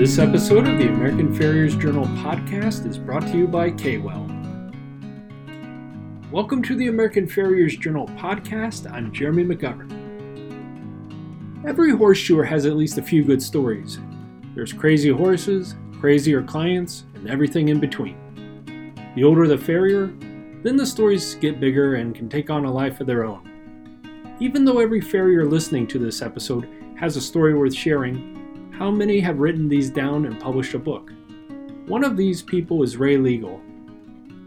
[0.00, 4.26] This episode of the American Farriers Journal podcast is brought to you by Kawell.
[6.32, 8.90] Welcome to the American Farriers Journal podcast.
[8.90, 9.90] I'm Jeremy McGovern.
[11.66, 13.98] Every horseshoer has at least a few good stories.
[14.54, 18.16] There's crazy horses, crazier clients, and everything in between.
[19.14, 20.06] The older the farrier,
[20.62, 24.38] then the stories get bigger and can take on a life of their own.
[24.40, 26.66] Even though every farrier listening to this episode
[26.98, 28.39] has a story worth sharing,
[28.80, 31.12] how many have written these down and published a book?
[31.84, 33.60] One of these people is Ray Legel.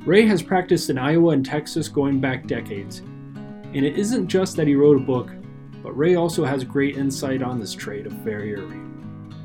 [0.08, 2.98] Ray has practiced in Iowa and Texas going back decades.
[2.98, 5.30] And it isn't just that he wrote a book,
[5.84, 8.82] but Ray also has great insight on this trade of farriery.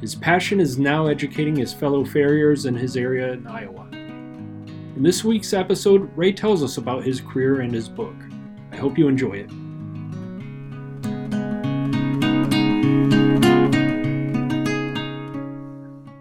[0.01, 3.91] His passion is now educating his fellow farriers in his area in Iowa.
[3.93, 8.17] In this week's episode, Ray tells us about his career and his book.
[8.73, 9.51] I hope you enjoy it.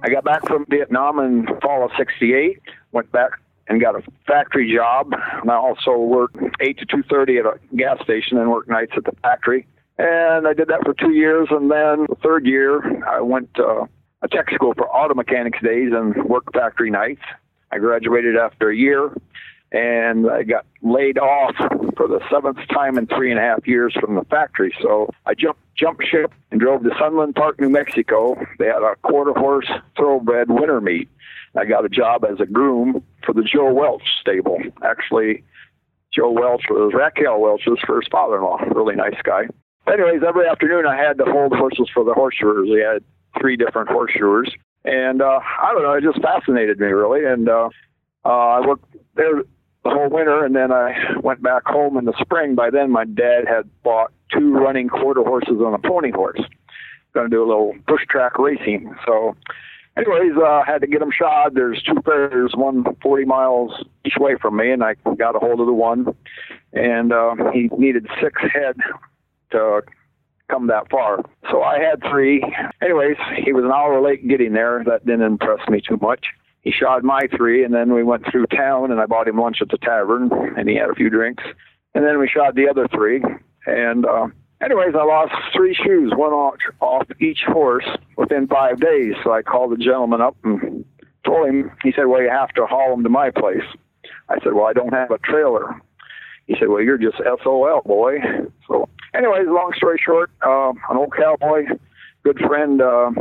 [0.07, 2.61] I got back from Vietnam in fall of '68.
[2.93, 3.31] Went back
[3.67, 5.11] and got a factory job.
[5.41, 8.93] And I also worked eight to two thirty at a gas station and worked nights
[8.95, 9.67] at the factory.
[9.97, 11.49] And I did that for two years.
[11.51, 13.89] And then the third year, I went to
[14.21, 17.23] a tech school for auto mechanics days and worked factory nights.
[17.73, 19.11] I graduated after a year
[19.71, 21.55] and I got laid off
[21.97, 24.73] for the seventh time in three and a half years from the factory.
[24.81, 28.35] So I jumped jumped ship and drove to Sunland Park, New Mexico.
[28.59, 31.09] They had a quarter horse thoroughbred winter meet.
[31.55, 34.59] I got a job as a groom for the Joe Welch stable.
[34.83, 35.43] Actually,
[36.13, 38.57] Joe Welch was Raquel Welch's first father-in-law.
[38.73, 39.47] Really nice guy.
[39.87, 42.69] Anyways, every afternoon I had to hold horses for the horseshoers.
[42.69, 43.03] We had
[43.39, 44.51] three different horseshoers,
[44.85, 47.25] and uh, I don't know, it just fascinated me really.
[47.25, 47.69] And uh,
[48.25, 49.43] uh, I worked there
[49.87, 52.55] the whole winter, and then I went back home in the spring.
[52.55, 56.41] By then, my dad had bought two running quarter horses on a pony horse.
[57.13, 58.93] Going to do a little bush track racing.
[59.05, 59.35] So,
[59.95, 61.55] anyways, uh, had to get them shod.
[61.55, 65.61] There's two pairs, one 40 miles each way from me, and I got a hold
[65.61, 66.13] of the one,
[66.73, 68.75] and uh, he needed six head
[69.51, 69.81] to
[70.49, 71.23] come that far.
[71.49, 72.43] So I had three.
[72.81, 74.83] Anyways, he was an hour late getting there.
[74.85, 76.25] That didn't impress me too much
[76.67, 79.59] he shod my three, and then we went through town, and I bought him lunch
[79.61, 81.43] at the tavern, and he had a few drinks,
[81.95, 83.23] and then we shot the other three,
[83.65, 84.27] and uh,
[84.61, 89.13] anyways, I lost three shoes, one off, off each horse within five days.
[89.23, 90.83] So I called the gentleman up and
[91.25, 91.71] told him.
[91.83, 93.63] He said, "Well, you have to haul them to my place."
[94.27, 95.81] I said, "Well, I don't have a trailer."
[96.47, 98.17] He said, "Well, you're just SOL, boy."
[98.67, 101.67] So, anyways, long story short, uh, an old cowboy,
[102.23, 102.81] good friend.
[102.81, 103.11] Uh,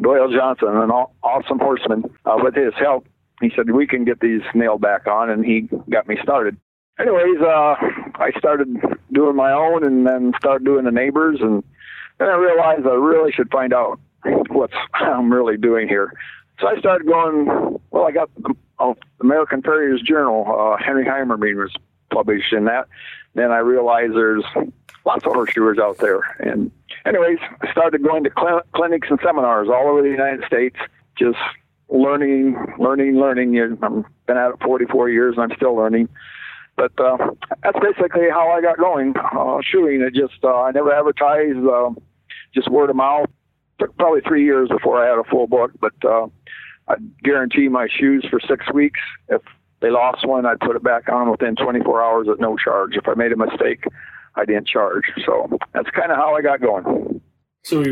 [0.00, 2.04] Doyle Johnson, an awesome horseman.
[2.24, 3.06] Uh, with his help,
[3.40, 6.56] he said we can get these nailed back on, and he got me started.
[6.98, 7.74] Anyways, uh,
[8.14, 8.76] I started
[9.12, 11.62] doing my own, and then started doing the neighbors, and
[12.18, 13.98] then I realized I really should find out
[14.48, 16.12] what I'm really doing here.
[16.60, 17.78] So I started going.
[17.90, 20.46] Well, I got the uh, American Farriers Journal.
[20.48, 21.74] Uh, Henry Heymering was
[22.12, 22.88] published in that.
[23.34, 24.44] Then I realized there's
[25.04, 26.70] lots of horseshoers out there, and
[27.06, 30.76] anyways, I started going to cl- clinics and seminars all over the United States,
[31.18, 31.38] just
[31.88, 33.58] learning, learning, learning.
[33.60, 36.08] I've been at it 44 years, and I'm still learning.
[36.76, 37.18] But uh,
[37.62, 39.14] that's basically how I got going.
[39.16, 41.90] Uh, shoeing, it just uh, I never advertised, uh,
[42.54, 43.28] just word of mouth.
[43.78, 46.28] Took probably three years before I had a full book, but uh,
[46.88, 49.00] I guarantee my shoes for six weeks.
[49.28, 49.42] If
[49.82, 52.92] they lost one, I'd put it back on within 24 hours at no charge.
[52.94, 53.84] If I made a mistake,
[54.36, 55.04] I didn't charge.
[55.26, 57.20] So that's kind of how I got going.
[57.64, 57.84] So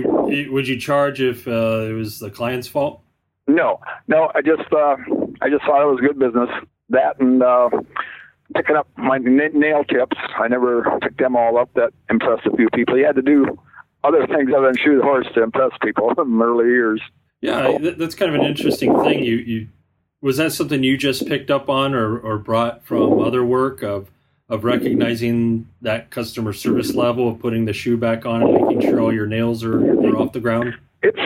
[0.51, 3.03] would you charge if uh, it was the client's fault?
[3.47, 4.31] No, no.
[4.35, 4.97] I just uh,
[5.41, 6.49] I just thought it was good business.
[6.89, 7.71] That and uh,
[8.55, 10.17] picking up my nail tips.
[10.39, 11.71] I never picked them all up.
[11.75, 12.99] That impressed a few people.
[12.99, 13.59] You had to do
[14.03, 17.01] other things other than shoe the horse to impress people in the early years.
[17.41, 19.25] Yeah, that's kind of an interesting thing.
[19.25, 19.69] You you
[20.23, 24.11] was that something you just picked up on or, or brought from other work of
[24.49, 29.01] of recognizing that customer service level of putting the shoe back on and making sure
[29.01, 30.75] all your nails are, are off the ground?
[31.03, 31.21] It's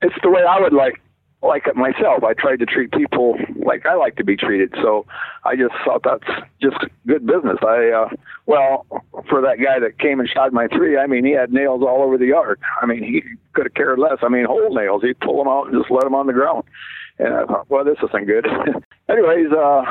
[0.00, 1.00] it's the way I would like
[1.42, 2.24] like it myself.
[2.24, 4.72] I tried to treat people like I like to be treated.
[4.80, 5.06] So
[5.44, 6.76] I just thought that's just
[7.06, 7.58] good business.
[7.62, 8.08] I uh
[8.46, 8.86] well,
[9.28, 12.02] for that guy that came and shot my three, I mean he had nails all
[12.02, 12.58] over the yard.
[12.80, 13.22] I mean he
[13.52, 14.18] could have cared less.
[14.22, 15.02] I mean whole nails.
[15.02, 16.64] He'd pull them out and just let them on the ground.
[17.24, 18.46] And I thought, well, this isn't good.
[19.08, 19.84] Anyways, uh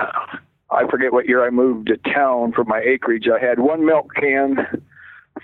[0.71, 3.27] I forget what year I moved to town for my acreage.
[3.27, 4.83] I had one milk can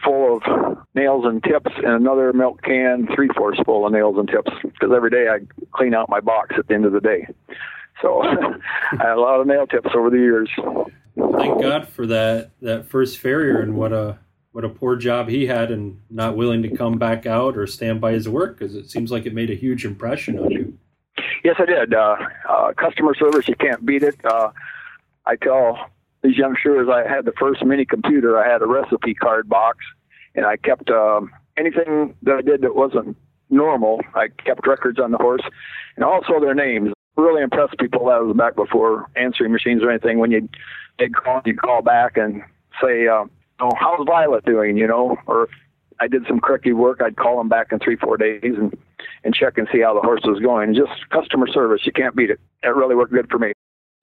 [0.04, 4.28] full of nails and tips and another milk can three fourths full of nails and
[4.28, 5.40] tips because every day I
[5.74, 7.28] clean out my box at the end of the day.
[8.02, 8.58] So I
[8.98, 10.50] had a lot of nail tips over the years.
[10.56, 14.20] Thank God for that that first farrier and what a
[14.52, 18.02] what a poor job he had and not willing to come back out or stand
[18.02, 20.78] by his work because it seems like it made a huge impression on you.
[21.48, 21.94] Yes, I did.
[21.94, 22.18] Uh,
[22.50, 24.18] uh, customer service, you can't beat it.
[24.26, 24.50] Uh,
[25.26, 25.80] I tell
[26.22, 28.38] these young youngsters I had the first mini computer.
[28.38, 29.78] I had a recipe card box,
[30.36, 33.16] and I kept um, anything that I did that wasn't
[33.50, 34.02] normal.
[34.14, 35.44] I kept records on the horse,
[35.96, 36.92] and also their names.
[37.16, 38.08] Really impressed people.
[38.08, 40.20] That was back before answering machines or anything.
[40.20, 40.50] When you
[41.00, 42.44] they'd call, you'd call back and
[42.84, 43.24] say, uh,
[43.62, 45.48] "Oh, how's Violet doing?" You know, or
[46.02, 48.78] I did some corrective work, I'd call them back in three, four days and
[49.24, 50.74] and check and see how the horse was going.
[50.74, 52.40] Just customer service, you can't beat it.
[52.64, 53.54] It really worked good for me.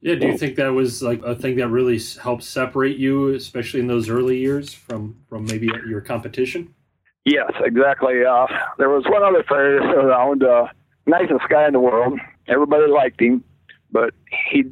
[0.00, 3.81] Yeah, do you think that was like a thing that really helped separate you, especially
[3.81, 6.75] in those early years, from from maybe your competition?
[7.25, 8.23] Yes, exactly.
[8.23, 8.46] Uh,
[8.76, 10.67] there was one other farrier around, uh,
[11.06, 12.19] nicest guy in the world.
[12.49, 13.43] Everybody liked him,
[13.91, 14.12] but
[14.50, 14.64] he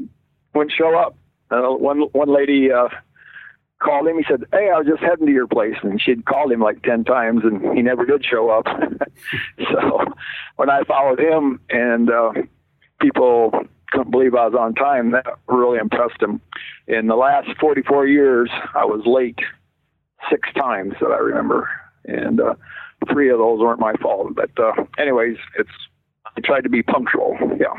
[0.54, 1.16] wouldn't show up.
[1.50, 2.88] Uh, one one lady uh,
[3.82, 4.19] called him.
[4.19, 6.82] He said, "Hey, I was just heading to your place," and she'd called him like
[6.82, 8.67] ten times, and he never did show up.
[9.73, 10.05] so
[10.56, 12.32] when I followed him, and uh,
[13.00, 13.52] people
[13.90, 15.12] couldn't believe I was on time.
[15.12, 16.40] That really impressed him.
[16.87, 19.38] In the last 44 years, I was late
[20.31, 21.69] six times that I remember,
[22.05, 22.55] and uh,
[23.12, 24.34] three of those weren't my fault.
[24.34, 25.70] But uh, anyways, it's
[26.37, 27.37] I tried to be punctual.
[27.61, 27.76] Yeah,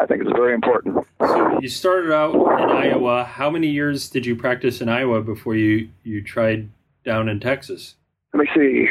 [0.00, 1.06] I think it's very important.
[1.20, 3.24] So you started out in Iowa.
[3.24, 6.70] How many years did you practice in Iowa before you you tried
[7.04, 7.96] down in Texas?
[8.32, 8.88] Let me see.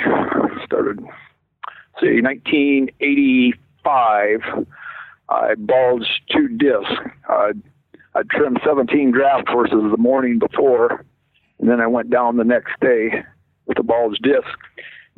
[0.66, 1.00] Started
[2.00, 4.68] see 1985
[5.30, 6.92] I bulged two discs.
[7.28, 7.52] I,
[8.16, 11.06] I trimmed 17 draft horses the morning before,
[11.60, 13.24] and then I went down the next day
[13.68, 14.48] with a bulged disc.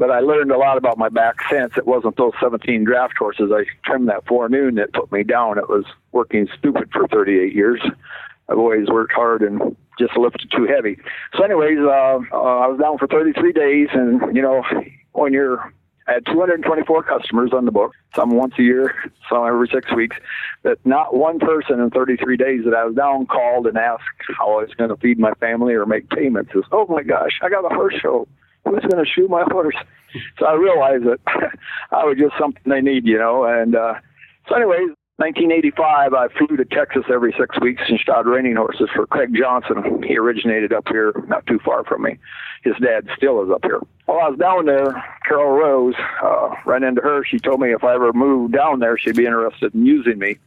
[0.01, 1.77] But I learned a lot about my back since.
[1.77, 5.59] It wasn't those 17 draft horses I trimmed that forenoon that put me down.
[5.59, 7.79] It was working stupid for 38 years.
[8.49, 10.97] I've always worked hard and just lifted too heavy.
[11.37, 14.63] So, anyways, uh, uh, I was down for 33 days, and you know,
[15.11, 15.71] when you're
[16.07, 18.95] I had 224 customers on the book, some once a year,
[19.29, 20.17] some every six weeks.
[20.63, 24.03] But not one person in 33 days that I was down called and asked
[24.35, 26.53] how I was going to feed my family or make payments.
[26.55, 28.27] Is oh my gosh, I got a horse show.
[28.65, 29.75] Who's going to shoe my horse?
[30.39, 31.19] So I realized that
[31.91, 33.45] I was just something they need, you know.
[33.45, 33.95] And uh,
[34.47, 39.05] so, anyways, 1985, I flew to Texas every six weeks and shot reining horses for
[39.05, 40.01] Craig Johnson.
[40.03, 42.17] He originated up here, not too far from me.
[42.63, 43.79] His dad still is up here.
[44.05, 44.91] While I was down there,
[45.27, 47.23] Carol Rose uh, ran into her.
[47.23, 50.37] She told me if I ever moved down there, she'd be interested in using me.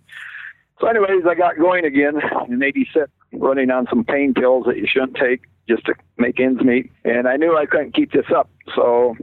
[0.80, 4.86] So, anyways, I got going again in '86, running on some pain pills that you
[4.88, 6.90] shouldn't take just to make ends meet.
[7.04, 8.50] And I knew I couldn't keep this up.
[8.74, 9.16] So,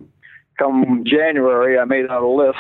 [0.58, 2.58] come January, I made out a list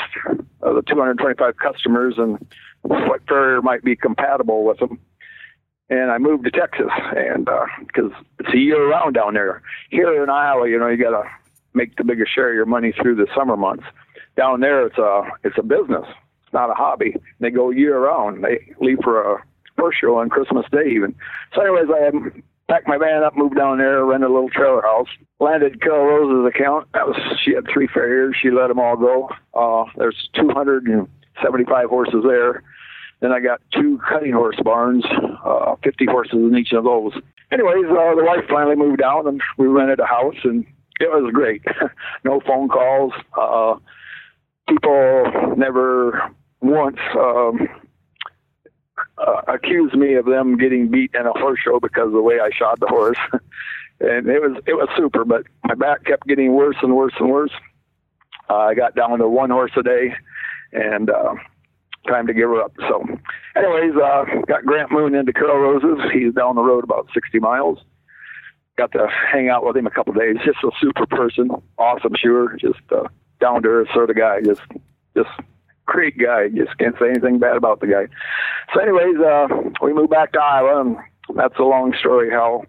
[0.61, 2.45] of the 225 customers and
[2.81, 4.99] what farrier might be compatible with them.
[5.89, 6.87] And I moved to Texas,
[7.17, 7.49] and
[7.85, 9.61] because uh, it's a year round down there.
[9.89, 11.29] Here in Iowa, you know, you got to
[11.73, 13.83] make the biggest share of your money through the summer months.
[14.37, 16.05] Down there, it's a it's a business.
[16.43, 17.15] It's not a hobby.
[17.41, 18.41] They go year round.
[18.41, 19.43] They leave for a
[19.77, 21.13] first show on Christmas Day even.
[21.53, 22.05] So, anyways, I
[22.71, 25.09] packed my van up, moved down there, rented a little trailer house,
[25.41, 26.87] landed Carol Rose's account.
[26.93, 28.35] That was she had three farriers.
[28.41, 29.29] She let them all go.
[29.53, 32.63] Uh, there's 275 horses there.
[33.19, 35.05] Then I got two cutting horse barns,
[35.45, 37.11] uh, 50 horses in each of those.
[37.51, 40.65] Anyways, uh, the wife finally moved out and we rented a house and
[41.01, 41.61] it was great.
[42.23, 43.11] no phone calls.
[43.37, 43.75] Uh,
[44.67, 47.67] people never once um,
[49.25, 52.39] uh, accused me of them getting beat in a horse show because of the way
[52.39, 53.17] I shot the horse.
[53.99, 57.29] and it was it was super, but my back kept getting worse and worse and
[57.29, 57.51] worse.
[58.49, 60.13] Uh, I got down to one horse a day,
[60.73, 61.35] and uh,
[62.07, 62.73] time to give her up.
[62.79, 63.05] So,
[63.55, 66.03] anyways, uh, got Grant Moon into Carol Roses.
[66.11, 67.79] He's down the road about 60 miles.
[68.77, 70.37] Got to hang out with him a couple of days.
[70.43, 73.07] Just a super person, awesome shoer, just uh,
[73.39, 74.41] down to earth sort of guy.
[74.41, 74.61] Just,
[75.15, 75.29] just
[75.85, 76.49] great guy.
[76.49, 78.07] Just can't say anything bad about the guy.
[78.73, 79.47] So, anyways, uh,
[79.81, 80.97] we moved back to Iowa, and
[81.35, 82.63] that's a long story how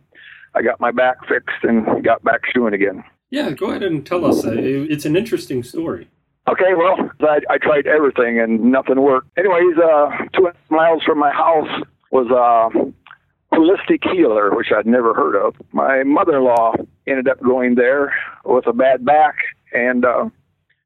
[0.54, 3.04] I got my back fixed and got back shoeing again.
[3.30, 4.44] Yeah, go ahead and tell us.
[4.44, 6.08] Uh, it's an interesting story.
[6.48, 9.28] Okay, well, I, I tried everything and nothing worked.
[9.38, 15.36] Anyways, uh, two miles from my house was a holistic healer, which I'd never heard
[15.36, 15.54] of.
[15.72, 16.74] My mother-in-law
[17.06, 18.14] ended up going there
[18.44, 19.36] with a bad back,
[19.72, 20.28] and uh,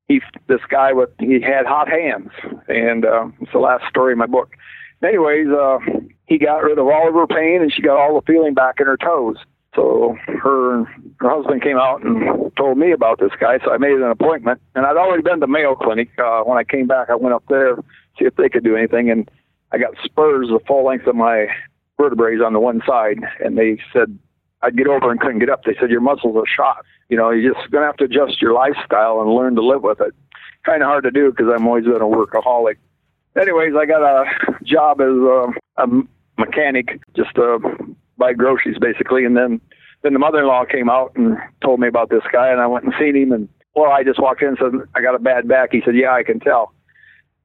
[0.08, 2.30] he, this guy with, he had hot hands,
[2.68, 4.50] and uh, it's the last story in my book.
[5.02, 5.78] Anyways, uh,
[6.26, 8.76] he got rid of all of her pain, and she got all the feeling back
[8.80, 9.36] in her toes.
[9.74, 10.84] So her
[11.20, 13.58] her husband came out and told me about this guy.
[13.62, 16.08] So I made an appointment, and I'd already been to Mayo Clinic.
[16.18, 17.76] Uh, when I came back, I went up there
[18.18, 19.30] see if they could do anything, and
[19.72, 21.46] I got spurs the full length of my
[21.98, 24.18] vertebrae on the one side, and they said
[24.62, 25.64] I'd get over and couldn't get up.
[25.64, 26.84] They said your muscles are shot.
[27.08, 29.82] You know, you're just going to have to adjust your lifestyle and learn to live
[29.82, 30.14] with it.
[30.64, 32.76] Kind of hard to do because I'm always been a workaholic.
[33.40, 34.24] Anyways, I got a
[34.64, 35.86] job as a, a
[36.38, 37.58] mechanic, just to
[38.18, 39.60] buy groceries basically, and then
[40.02, 42.94] then the mother-in-law came out and told me about this guy, and I went and
[42.98, 45.70] seen him, and well, I just walked in and said I got a bad back.
[45.72, 46.72] He said, Yeah, I can tell.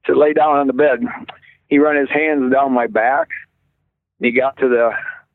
[0.06, 1.00] So lay down on the bed.
[1.68, 3.28] He run his hands down my back.
[4.18, 4.90] He got to the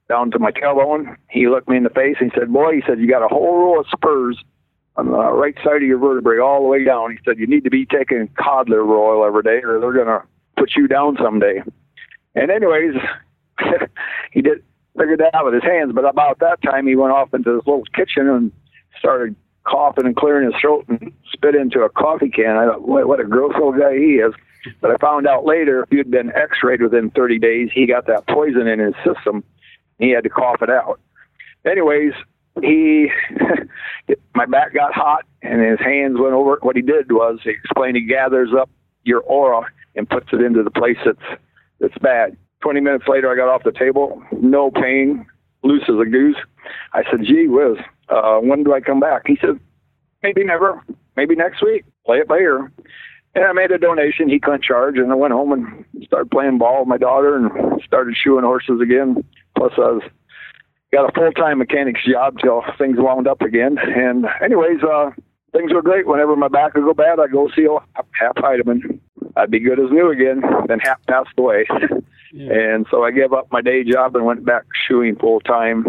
[0.10, 1.16] down to my tailbone.
[1.30, 3.28] He looked me in the face and he said, Boy, he said, you got a
[3.28, 4.38] whole row of spurs
[4.96, 7.12] on the right side of your vertebrae all the way down.
[7.12, 10.08] He said, You need to be taking cod liver oil every day or they're going
[10.08, 10.24] to
[10.56, 11.62] put you down someday.
[12.36, 12.96] And, anyways,
[14.32, 14.64] he did
[14.98, 15.92] figured that out with his hands.
[15.94, 18.52] But about that time, he went off into his little kitchen and
[19.00, 22.58] started coughing and clearing his throat and spit into a coffee can.
[22.58, 24.34] I thought, what, a gross old guy he is.
[24.82, 28.28] But I found out later, if he'd been x-rayed within 30 days, he got that
[28.28, 29.44] poison in his system
[30.00, 31.00] he had to cough it out.
[31.66, 32.13] Anyways,
[32.62, 33.10] he,
[34.36, 36.58] my back got hot and his hands went over.
[36.62, 38.70] What he did was he explained he gathers up
[39.04, 41.39] your aura and puts it into the place that's
[41.80, 42.38] that's bad.
[42.62, 45.25] Twenty minutes later, I got off the table, no pain,
[45.63, 46.38] loose as a goose.
[46.94, 47.77] I said, "Gee whiz,
[48.10, 49.60] uh, when do I come back?" He said,
[50.24, 50.82] "Maybe never,
[51.16, 51.86] maybe next week.
[52.06, 52.72] Play it by ear."
[53.36, 54.30] And I made a donation.
[54.30, 57.82] He couldn't charge, and I went home and started playing ball with my daughter and
[57.84, 59.24] started shoeing horses again.
[59.58, 60.04] Plus, I was
[60.94, 63.78] got a full time mechanic's job till things wound up again.
[63.80, 65.12] And anyways, uh,
[65.52, 66.08] things were great.
[66.08, 67.80] Whenever my back would go bad, I'd go see a
[68.20, 69.02] half vitamin.
[69.36, 70.42] I'd be good as new again.
[70.68, 71.66] Then half passed away,
[72.34, 72.52] yeah.
[72.52, 75.86] and so I gave up my day job and went back shoeing full time.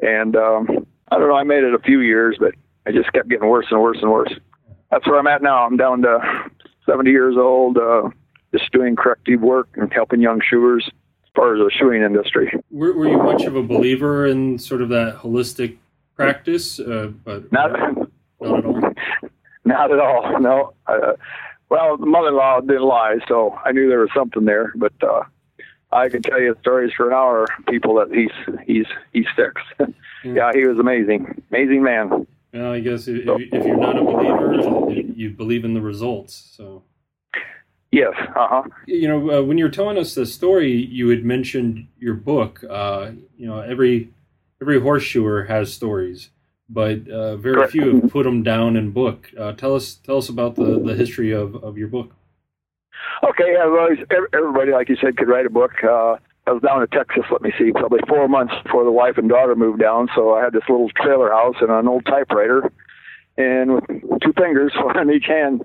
[0.00, 2.54] And um, I don't know, I made it a few years, but
[2.86, 4.32] I just kept getting worse and worse and worse.
[4.90, 5.64] That's where I'm at now.
[5.64, 6.18] I'm down to
[6.86, 8.10] 70 years old, uh,
[8.52, 10.90] just doing corrective work and helping young shoers
[11.34, 12.52] far as the shoeing industry.
[12.70, 15.78] Were, were you much of a believer in sort of that holistic
[16.14, 16.78] practice?
[16.78, 17.72] Uh, but not,
[18.40, 18.80] not at all.
[19.64, 20.40] Not at all.
[20.40, 20.74] No.
[20.86, 21.12] Uh,
[21.68, 24.72] well, the mother-in-law didn't lie, so I knew there was something there.
[24.76, 25.22] But uh,
[25.90, 27.46] I can tell you stories for an hour.
[27.68, 29.64] People that he's he's he's fixed.
[30.24, 30.32] yeah.
[30.34, 32.26] yeah, he was amazing, amazing man.
[32.52, 36.52] Well, I guess if, so, if you're not a believer, you believe in the results.
[36.54, 36.82] So
[37.92, 38.14] Yes.
[38.34, 38.62] Uh huh.
[38.86, 42.64] You know, uh, when you were telling us the story, you had mentioned your book.
[42.68, 44.10] Uh, you know, every
[44.62, 46.30] every horseshoer has stories,
[46.70, 47.72] but uh, very Correct.
[47.72, 49.30] few have put them down in book.
[49.38, 52.12] Uh, tell us tell us about the, the history of, of your book.
[53.24, 53.56] Okay,
[54.32, 55.72] everybody, like you said, could write a book.
[55.84, 59.16] Uh, I was down in Texas, let me see, probably four months before the wife
[59.16, 60.08] and daughter moved down.
[60.14, 62.72] So I had this little trailer house and an old typewriter,
[63.36, 65.62] and with two fingers, one in each hand,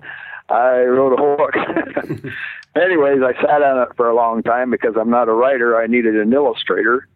[0.48, 1.54] I wrote a whole book.
[2.76, 5.76] Anyways, I sat on it for a long time because I'm not a writer.
[5.76, 7.08] I needed an illustrator.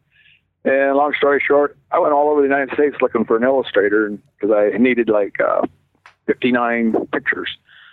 [0.65, 4.11] And long story short, I went all over the United States looking for an illustrator
[4.39, 5.67] because I needed like uh,
[6.27, 7.49] 59 pictures.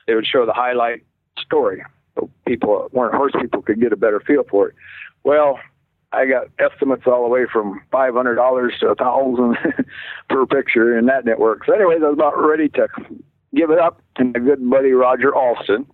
[0.08, 1.03] It would show the highlight
[1.39, 1.84] story,
[2.15, 4.75] so people weren't horse people could get a better feel for it.
[5.24, 5.60] Well,
[6.12, 9.58] I got estimates all the way from five hundred dollars to a thousand
[10.29, 11.65] per picture, and that didn't work.
[11.65, 12.88] So, anyways, I was about ready to
[13.55, 14.01] give it up.
[14.17, 15.85] And a good buddy, Roger Alston,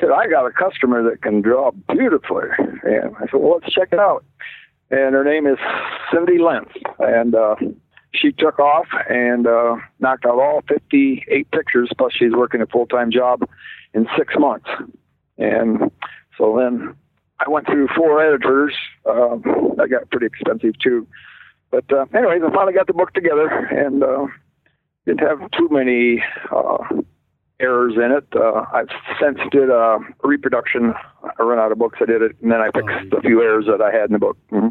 [0.00, 2.48] said, I got a customer that can draw beautifully.
[2.58, 4.24] And I said, well, let's check it out.
[4.90, 5.58] And her name is
[6.12, 6.72] Cindy Lentz.
[6.98, 7.56] And uh,
[8.12, 12.86] she took off and uh, knocked out all 58 pictures, plus she's working a full
[12.86, 13.42] time job
[13.92, 14.68] in six months.
[15.38, 15.90] And
[16.38, 16.94] so then
[17.40, 18.74] I went through four editors.
[19.04, 19.36] Uh,
[19.76, 21.06] that got pretty expensive too.
[21.70, 24.26] But uh, anyways, I finally got the book together and uh,
[25.06, 26.78] didn't have too many uh,
[27.60, 28.26] errors in it.
[28.34, 28.88] Uh, I've
[29.20, 30.94] since did a reproduction.
[31.22, 31.98] I ran out of books.
[32.00, 34.12] I did it, and then I fixed oh, a few errors that I had in
[34.12, 34.36] the book.
[34.52, 34.68] Mm-hmm.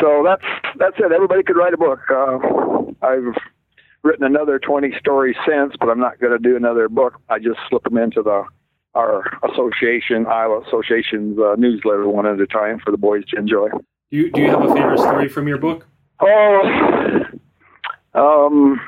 [0.00, 0.44] So that's
[0.78, 1.12] that's it.
[1.12, 2.00] Everybody could write a book.
[2.10, 3.36] Uh, I've
[4.02, 7.20] written another 20 stories since, but I'm not going to do another book.
[7.28, 8.44] I just slip them into the
[8.94, 13.70] our association, Iowa Association's uh, newsletter one at a time for the boys to enjoy.
[14.10, 15.86] Do you, do you have a favorite story from your book?
[16.20, 17.22] Oh,
[18.14, 18.80] um,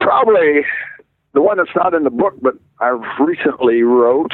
[0.00, 0.64] probably
[1.32, 4.32] the one that's not in the book, but I've recently wrote.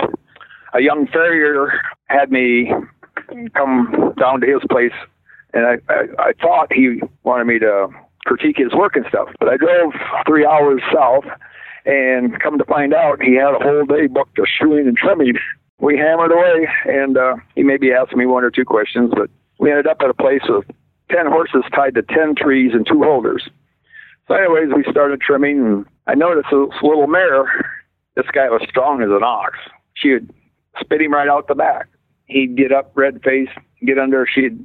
[0.75, 2.73] A young farrier had me
[3.55, 4.93] come down to his place,
[5.53, 7.89] and I, I, I thought he wanted me to
[8.25, 9.29] critique his work and stuff.
[9.39, 9.93] But I drove
[10.27, 11.25] three hours south,
[11.85, 15.35] and come to find out, he had a whole day booked of shoeing and trimming.
[15.79, 19.71] We hammered away, and uh, he maybe asked me one or two questions, but we
[19.71, 20.65] ended up at a place with
[21.11, 23.49] ten horses tied to ten trees and two holders.
[24.29, 27.45] So, anyways, we started trimming, and I noticed this little mare.
[28.17, 29.59] This guy was strong as an ox.
[29.95, 30.31] She would
[30.81, 31.89] spit him right out the back.
[32.27, 33.49] He'd get up, red face,
[33.85, 34.27] get under.
[34.27, 34.65] She'd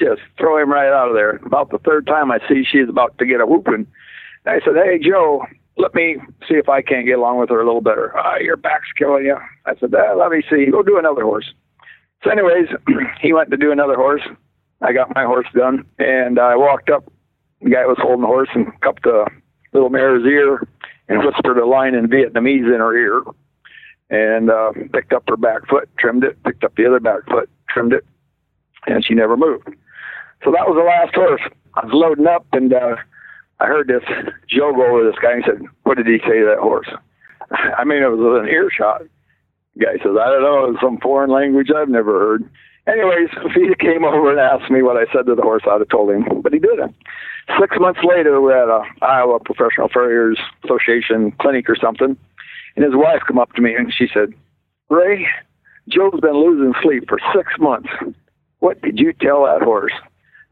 [0.00, 1.36] just throw him right out of there.
[1.46, 3.86] About the third time I see she's about to get a whooping,
[4.46, 5.44] I said, "Hey, Joe,
[5.76, 6.16] let me
[6.48, 8.16] see if I can't get along with her a little better.
[8.16, 10.66] Uh, your back's killing you." I said, uh, "Let me see.
[10.66, 11.52] Go do another horse."
[12.22, 12.68] So, anyways,
[13.20, 14.22] he went to do another horse.
[14.82, 17.10] I got my horse done, and I walked up.
[17.62, 19.26] The guy was holding the horse and cupped the
[19.72, 20.66] little mare's ear
[21.08, 23.22] and whispered a line in Vietnamese in her ear,
[24.10, 27.50] and uh, picked up her back foot, trimmed it, picked up the other back foot,
[27.68, 28.04] trimmed it,
[28.86, 29.68] and she never moved.
[30.44, 31.42] So that was the last horse.
[31.74, 32.96] I was loading up, and uh,
[33.60, 34.02] I heard this
[34.56, 36.88] go over this guy and said, "What did he say to that horse?"
[37.50, 39.02] I mean, it was an earshot.
[39.76, 42.48] The guy says, "I don't know, some foreign language I've never heard."
[42.86, 45.88] Anyways, he came over and asked me what I said to the horse, I'd have
[45.88, 46.94] told him, but he didn't.
[47.58, 52.16] Six months later, we're at a Iowa Professional Farriers Association clinic or something,
[52.76, 54.32] and his wife come up to me and she said,
[54.88, 55.26] "Ray,
[55.88, 57.88] Joe's been losing sleep for six months.
[58.58, 59.92] What did you tell that horse?"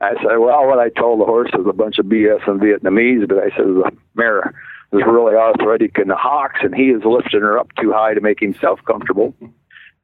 [0.01, 3.29] I said, well, what I told the horse was a bunch of BS in Vietnamese,
[3.29, 4.55] but I said the mare
[4.93, 8.21] was really arthritic in the hocks, and he is lifting her up too high to
[8.21, 9.35] make himself comfortable.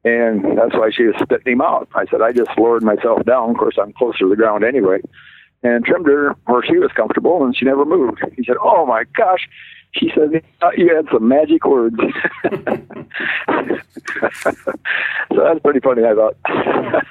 [0.03, 1.87] And that's why she was spitting him out.
[1.95, 3.51] I said, I just lowered myself down.
[3.51, 4.99] Of course, I'm closer to the ground anyway.
[5.65, 8.19] And trimmed her where she was comfortable, and she never moved.
[8.35, 9.47] He said, Oh my gosh.
[9.93, 10.43] She said,
[10.77, 11.95] You had some magic words.
[12.43, 12.51] so
[15.31, 16.35] that's pretty funny, I thought.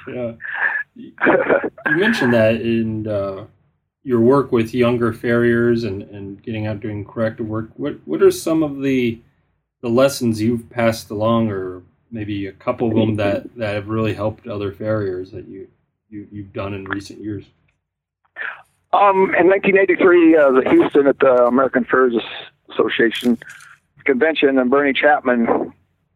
[0.08, 0.32] yeah
[0.96, 1.12] you
[1.96, 3.46] mentioned that in uh,
[4.02, 7.70] your work with younger farriers and, and getting out doing corrective work.
[7.76, 9.20] What what are some of the
[9.80, 14.14] the lessons you've passed along, or maybe a couple of them that, that have really
[14.14, 15.68] helped other farriers that you,
[16.08, 17.44] you you've done in recent years?
[18.94, 22.22] Um, in 1983, uh, the Houston at the American Farriers
[22.70, 23.36] Association
[24.04, 25.72] convention, and Burney Chapman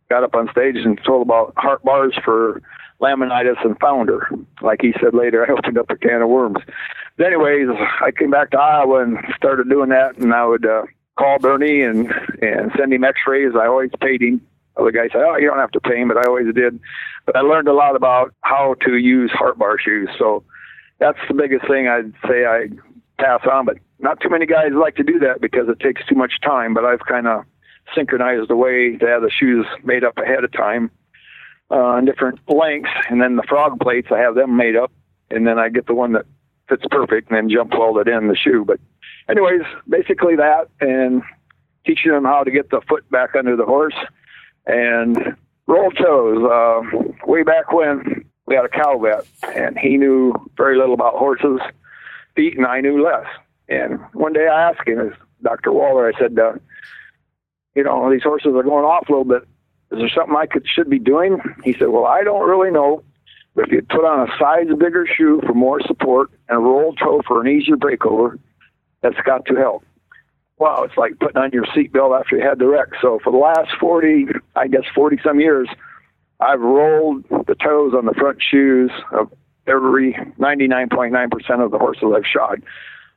[0.09, 2.63] got up on stage and told about heart bars for
[3.01, 4.29] laminitis and founder.
[4.63, 6.59] Like he said later, I opened up a can of worms.
[7.17, 7.69] But anyways,
[8.01, 10.85] I came back to Iowa and started doing that, and I would uh,
[11.19, 12.07] call Burney and
[12.41, 13.57] and send him X-rays.
[13.57, 14.41] I always paid him.
[14.77, 16.79] Other guys said, "Oh, you don't have to pay him," but I always did.
[17.27, 20.09] But I learned a lot about how to use heart bar shoes.
[20.17, 20.45] So
[20.99, 22.69] that's the biggest thing I'd say I
[23.19, 23.67] pass on.
[23.67, 26.75] But not too many guys like to do that because it takes too much time.
[26.75, 27.45] But I've kind of
[27.95, 30.91] synchronized the way to have the shoes made up ahead of time
[31.71, 34.93] uh, different lengths, and then the frog plates I have them made up,
[35.31, 36.27] and then I get the one that
[36.69, 38.65] fits perfect, and then jump weld it in the shoe.
[38.67, 38.81] But,
[39.29, 41.23] anyways, basically that, and
[41.87, 43.97] teaching them how to get the foot back under the horse,
[44.67, 46.43] and roll toes.
[46.45, 51.15] Uh, way back when we had a cow vet, and he knew very little about
[51.15, 51.61] horses'
[52.35, 53.27] feet, and I knew less.
[53.69, 55.73] And one day I asked him, as Dr.
[55.73, 56.55] Waller, I said, uh,
[57.75, 59.47] you know, these horses are going off a little bit
[59.91, 61.41] is there something I could should be doing?
[61.65, 63.03] He said, Well, I don't really know.
[63.55, 66.95] But if you put on a size bigger shoe for more support and a roll
[66.95, 68.39] toe for an easier breakover,
[69.01, 69.85] that's got to help.
[70.59, 72.89] Wow, it's like putting on your seatbelt after you had the wreck.
[73.01, 75.69] So for the last 40, I guess 40 some years,
[76.41, 79.33] I've rolled the toes on the front shoes of
[79.67, 82.63] every 99.9% of the horses I've shod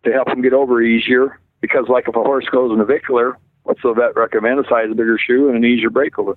[0.04, 1.40] to help them get over easier.
[1.62, 4.60] Because like if a horse goes in a navicular, what's the vet recommend?
[4.60, 6.36] A size bigger shoe and an easier breakover.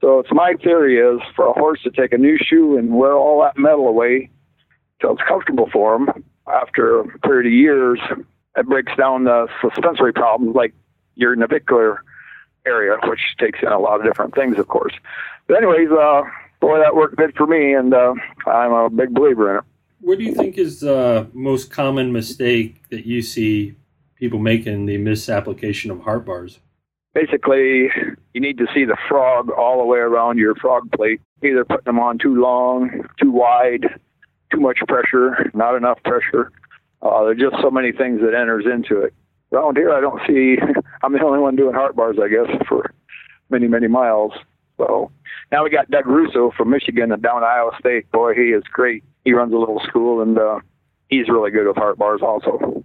[0.00, 3.12] So it's my theory is for a horse to take a new shoe and wear
[3.12, 4.30] all that metal away
[5.00, 6.24] till it's comfortable for him.
[6.46, 8.00] After a period of years,
[8.56, 10.74] it breaks down the suspensory problems like
[11.14, 12.02] your navicular
[12.66, 14.94] area, which takes in a lot of different things, of course.
[15.46, 16.22] But anyways, uh,
[16.60, 18.14] boy, that worked good for me, and uh,
[18.46, 19.64] I'm a big believer in it.
[20.00, 23.74] What do you think is the most common mistake that you see
[24.16, 26.60] people making the misapplication of heart bars?
[27.14, 27.90] Basically,
[28.32, 31.84] you need to see the frog all the way around your frog plate, either putting
[31.84, 33.86] them on too long, too wide,
[34.52, 36.50] too much pressure, not enough pressure.
[37.00, 39.14] Uh, there's just so many things that enters into it.
[39.54, 40.58] Around here, I don't see.
[41.02, 42.92] I'm the only one doing heart bars, I guess, for
[43.50, 44.32] many, many miles.
[44.78, 45.12] So
[45.52, 48.10] now we got Doug Russo from Michigan and down Iowa State.
[48.10, 49.04] Boy, he is great.
[49.24, 50.58] He runs a little school and uh,
[51.08, 52.84] he's really good with heart bars also.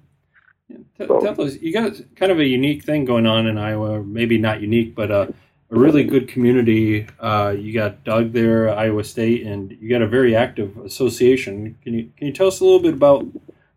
[0.67, 1.07] Yeah.
[1.07, 4.37] so, tell us, you got kind of a unique thing going on in Iowa, maybe
[4.37, 5.27] not unique, but uh,
[5.71, 7.07] a really good community.
[7.19, 11.75] Uh, you got Doug there, Iowa State, and you got a very active association.
[11.83, 13.25] Can you can you tell us a little bit about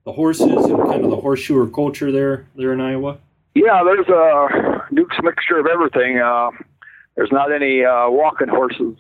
[0.05, 3.19] the horses and kind of the horseshoer culture there there in Iowa?
[3.55, 6.19] Yeah, there's a Duke's mixture of everything.
[6.19, 6.51] Uh,
[7.17, 8.97] there's not any uh, walking horses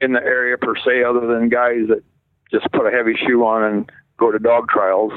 [0.00, 2.02] in the area per se, other than guys that
[2.50, 5.12] just put a heavy shoe on and go to dog trials.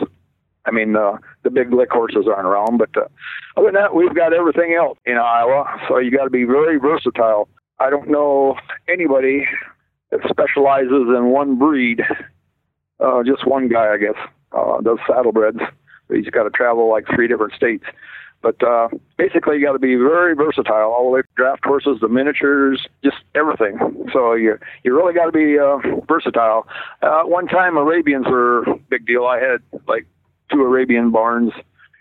[0.65, 3.07] I mean, uh, the big lick horses aren't around, but uh,
[3.57, 5.65] other than that, we've got everything else in Iowa.
[5.87, 7.47] So you got to be very versatile.
[7.79, 8.55] I don't know
[8.87, 9.47] anybody
[10.11, 12.01] that specializes in one breed.
[12.99, 14.17] Uh, just one guy, I guess,
[14.51, 15.61] uh, does saddlebreds.
[16.09, 17.85] He's got to travel like three different states.
[18.41, 21.97] But uh, basically, you got to be very versatile, all the way from draft horses,
[21.99, 23.77] the miniatures, just everything.
[24.13, 26.65] So you you really got to be uh, versatile.
[27.01, 29.25] Uh, one time, Arabians were a big deal.
[29.25, 30.05] I had like
[30.51, 31.51] two Arabian barns,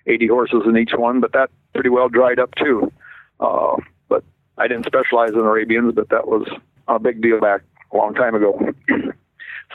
[0.07, 2.93] 80 horses in each one, but that pretty well dried up too.
[3.41, 3.77] Uh,
[4.09, 4.23] but
[4.57, 6.49] I didn't specialize in Arabians, but that was
[6.87, 8.59] a big deal back a long time ago.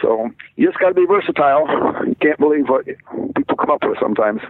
[0.01, 1.67] So you just got to be versatile.
[2.05, 4.41] You can't believe what people come up with sometimes.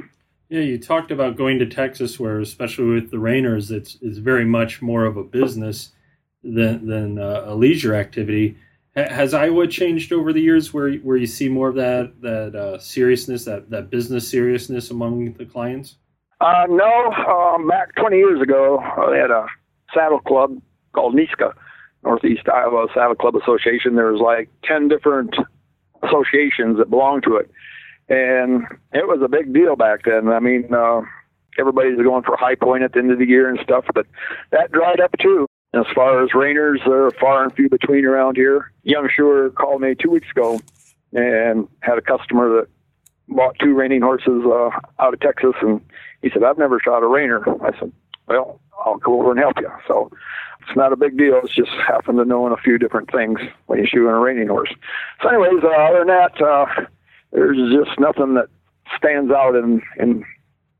[0.49, 4.45] Yeah, you talked about going to Texas, where especially with the Reiners, it's it's very
[4.45, 5.91] much more of a business
[6.43, 8.57] than than uh, a leisure activity.
[8.95, 12.77] has Iowa changed over the years, where where you see more of that that uh,
[12.77, 15.95] seriousness, that that business seriousness among the clients?
[16.39, 19.45] Uh, no, um, back 20 years ago, uh, they had a
[19.93, 20.61] saddle club
[20.93, 21.53] called NISCA,
[22.03, 23.95] Northeast Iowa Saddle Club Association.
[23.95, 25.35] There was like 10 different
[26.03, 27.49] associations that belonged to it
[28.09, 30.29] and it was a big deal back then.
[30.29, 31.01] I mean, uh,
[31.57, 34.05] everybody's going for high point at the end of the year and stuff, but
[34.51, 35.47] that dried up too.
[35.73, 38.71] As far as Reiners, they're far and few between around here.
[38.83, 40.59] Young Shoer called me two weeks ago
[41.13, 42.67] and had a customer that
[43.27, 45.81] bought two reining horses uh, out of Texas, and
[46.21, 47.91] he said, "I've never shot a Reiner." I said,
[48.27, 50.11] "Well, I'll go over and help you." So
[50.67, 51.39] it's not a big deal.
[51.43, 54.47] It's just happen to know a few different things when you shoe in a reining
[54.47, 54.73] horse.
[55.21, 56.65] So, anyways, uh, other than that, uh,
[57.31, 58.47] there's just nothing that
[58.97, 60.23] stands out in in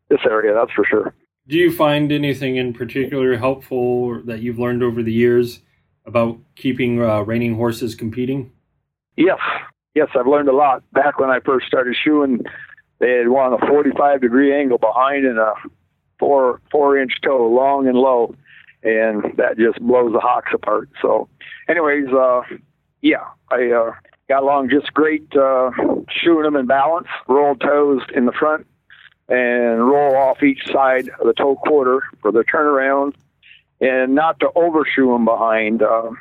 [0.10, 0.54] this area.
[0.54, 1.14] That's for sure.
[1.48, 5.60] Do you find anything in particular helpful that you've learned over the years
[6.06, 8.52] about keeping uh, reining horses competing?
[9.18, 9.40] Yes,
[9.94, 10.84] yes, I've learned a lot.
[10.94, 12.42] Back when I first started shoeing,
[13.00, 15.54] they had one a 45 degree angle behind and a
[16.20, 18.36] four four inch toe, long and low,
[18.84, 20.90] and that just blows the hocks apart.
[21.02, 21.30] So,
[21.68, 22.42] anyways, uh,
[23.02, 23.92] yeah, I uh,
[24.30, 25.72] got along just great, uh,
[26.10, 28.68] shoeing them in balance, roll toes in the front,
[29.30, 33.14] and roll off each side of the toe quarter for the turnaround,
[33.80, 35.82] and not to overshoe them behind.
[35.82, 36.12] Uh,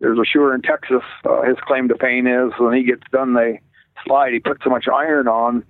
[0.00, 1.02] there's a shoer in Texas.
[1.24, 3.60] Uh, his claim to fame is when he gets done, they
[4.04, 4.32] slide.
[4.32, 5.64] He puts so much iron on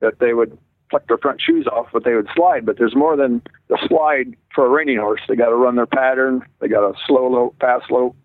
[0.00, 0.56] that they would
[0.90, 2.66] pluck their front shoes off, but they would slide.
[2.66, 5.20] But there's more than the slide for a reining horse.
[5.28, 6.42] They got to run their pattern.
[6.60, 8.16] They got a slow lope, fast lope,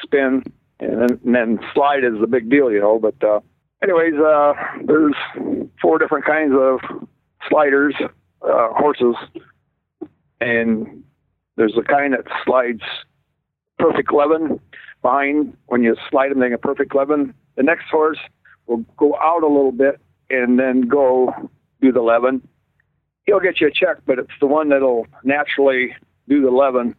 [0.00, 0.42] spin,
[0.80, 2.98] and then, and then slide is the big deal, you know.
[2.98, 3.40] But uh,
[3.82, 4.52] anyways, uh,
[4.86, 5.14] there's
[5.82, 6.80] four different kinds of
[7.48, 7.94] sliders,
[8.42, 9.16] uh, horses,
[10.40, 11.02] and
[11.56, 12.82] there's the kind that slides
[13.78, 14.60] perfect 11
[15.02, 15.56] behind.
[15.66, 17.34] When you slide them, they get perfect 11.
[17.56, 18.18] The next horse
[18.66, 21.32] will go out a little bit and then go
[21.80, 22.46] do the 11.
[23.24, 25.94] He'll get you a check, but it's the one that'll naturally
[26.28, 26.94] do the 11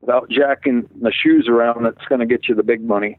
[0.00, 3.18] without jacking the shoes around that's going to get you the big money.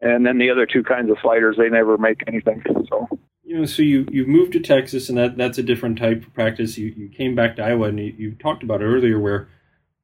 [0.00, 2.62] And then the other two kinds of sliders, they never make anything.
[2.88, 3.08] So
[3.44, 6.32] you know, so you you moved to Texas, and that that's a different type of
[6.32, 6.78] practice.
[6.78, 9.48] You you came back to Iowa, and you, you talked about it earlier where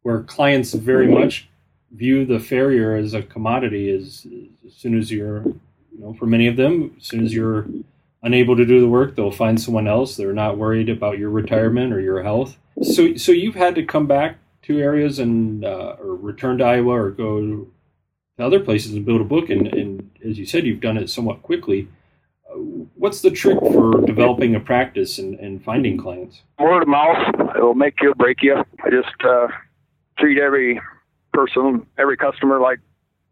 [0.02, 1.48] where clients very much
[1.90, 3.90] view the farrier as a commodity.
[3.90, 4.26] As
[4.66, 7.66] as soon as you're, you know, for many of them, as soon as you're
[8.22, 10.16] unable to do the work, they'll find someone else.
[10.16, 12.58] They're not worried about your retirement or your health.
[12.82, 16.92] So so you've had to come back to areas and uh, or return to Iowa
[16.92, 17.72] or go to
[18.38, 19.50] other places and build a book.
[19.50, 21.88] And, and as you said, you've done it somewhat quickly.
[22.50, 22.56] Uh,
[22.94, 26.42] what's the trick for developing a practice and, and finding clients?
[26.58, 27.34] Word of mouth.
[27.56, 28.56] It'll make you break you.
[28.84, 29.48] I just uh,
[30.18, 30.80] treat every
[31.32, 32.78] person, every customer like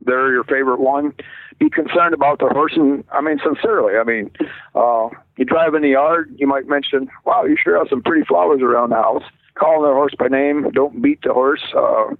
[0.00, 1.14] they're your favorite one.
[1.58, 3.96] Be concerned about the horse, and I mean sincerely.
[3.96, 4.30] I mean,
[4.74, 8.24] uh, you drive in the yard, you might mention, "Wow, you sure have some pretty
[8.24, 9.24] flowers around the house."
[9.56, 10.70] calling the horse by name.
[10.72, 11.62] Don't beat the horse.
[11.76, 12.14] Uh,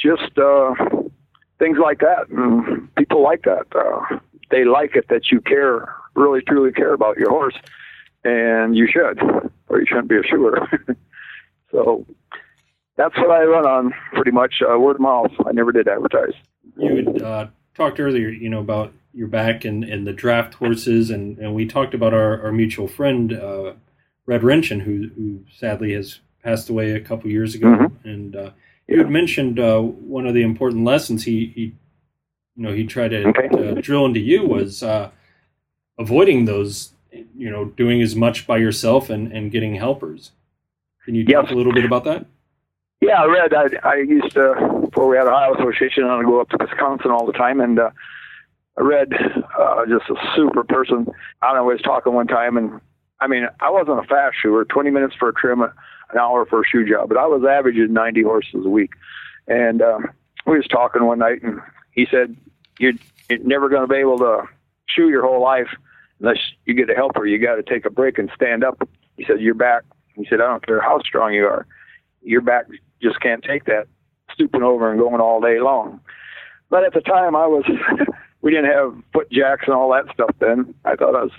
[0.00, 0.74] just uh,
[1.58, 2.28] things like that.
[2.30, 3.66] And people like that.
[3.74, 4.18] Uh,
[4.50, 7.56] they like it that you care, really truly care about your horse,
[8.24, 9.22] and you should,
[9.68, 10.68] or you shouldn't be a shoer.
[11.70, 12.04] so
[12.96, 15.30] that's what I run on, pretty much uh, word of mouth.
[15.46, 16.34] I never did advertise.
[16.76, 21.10] You had uh, talked earlier, you know, about your back and, and the draft horses,
[21.10, 23.72] and, and we talked about our, our mutual friend, uh,
[24.26, 28.08] Red Renchen, who, who sadly has passed away a couple years ago, mm-hmm.
[28.08, 28.50] and uh,
[28.86, 31.74] you had mentioned uh, one of the important lessons he, he
[32.56, 33.48] you know, he tried to, okay.
[33.48, 35.10] to drill into you was uh,
[35.98, 40.32] avoiding those, you know, doing as much by yourself and, and getting helpers.
[41.04, 41.52] Can you talk yes.
[41.52, 42.26] a little bit about that?
[43.02, 43.52] Yeah, I read.
[43.52, 47.10] I, I used to before we had Iowa Association, I would go up to Wisconsin
[47.10, 47.90] all the time, and uh,
[48.78, 49.08] I read
[49.58, 51.08] uh, just a super person.
[51.42, 52.80] I don't know, I was talking one time, and
[53.20, 54.64] I mean, I wasn't a fast shoer.
[54.66, 55.70] Twenty minutes for a trim an
[56.16, 58.90] hour for a shoe job, but I was averaging 90 horses a week.
[59.48, 60.06] And um,
[60.46, 61.60] we was talking one night, and
[61.90, 62.36] he said,
[62.78, 62.92] "You're,
[63.28, 64.44] you're never going to be able to
[64.86, 65.68] shoe your whole life
[66.20, 67.26] unless you get a helper.
[67.26, 69.82] You got to take a break and stand up." He said, "You're back."
[70.14, 71.66] He said, "I don't care how strong you are.
[72.22, 72.66] your back
[73.02, 73.86] just can't take that
[74.32, 76.00] stooping over and going all day long.
[76.70, 77.64] But at the time, I was
[78.42, 80.74] we didn't have foot jacks and all that stuff then.
[80.84, 81.32] I thought I was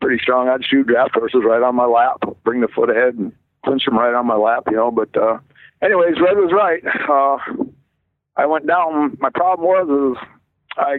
[0.00, 0.48] pretty strong.
[0.48, 3.32] I'd shoot draft horses right on my lap, bring the foot ahead and
[3.64, 4.90] clinch them right on my lap, you know.
[4.90, 5.38] But uh,
[5.82, 6.82] anyways, Red was right.
[7.08, 7.64] Uh,
[8.36, 9.16] I went down.
[9.20, 10.28] My problem was is
[10.76, 10.98] I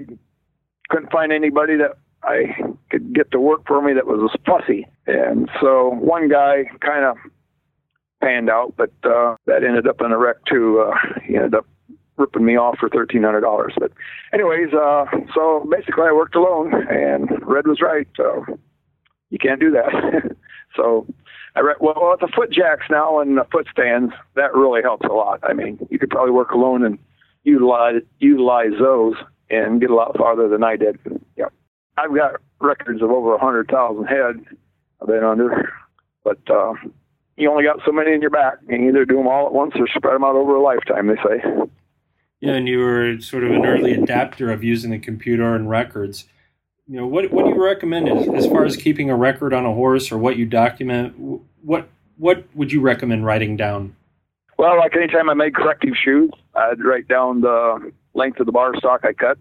[0.90, 2.56] couldn't find anybody that I
[2.90, 7.06] could get to work for me that was as fussy, and so one guy kind
[7.06, 7.18] of
[8.22, 10.86] panned out, but uh, that ended up in a wreck too.
[10.88, 11.66] Uh, he ended up
[12.18, 13.74] ripping me off for thirteen hundred dollars.
[13.80, 13.92] But
[14.34, 18.08] anyways, uh, so basically I worked alone, and Red was right.
[18.20, 18.42] Uh,
[19.30, 20.36] you can't do that.
[20.76, 21.08] so
[21.56, 25.06] I read well with the foot jacks now and the foot stands, that really helps
[25.06, 25.40] a lot.
[25.44, 26.98] I mean, you could probably work alone and
[27.44, 29.16] utilize utilize those
[29.50, 31.00] and get a lot farther than I did.
[31.36, 31.50] Yeah,
[31.98, 34.46] I've got records of over a hundred thousand head
[35.02, 35.72] I've been under,
[36.24, 36.74] but uh,
[37.40, 38.56] you only got so many in your back.
[38.64, 41.08] You can either do them all at once or spread them out over a lifetime.
[41.08, 41.44] They say.
[42.42, 46.26] Yeah, and you were sort of an early adapter of using the computer and records.
[46.88, 49.66] You know, what what do you recommend as, as far as keeping a record on
[49.66, 51.16] a horse or what you document?
[51.62, 53.96] What what would you recommend writing down?
[54.58, 58.76] Well, like anytime I made corrective shoes, I'd write down the length of the bar
[58.78, 59.38] stock I cut.